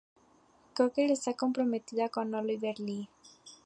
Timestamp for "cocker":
0.73-1.11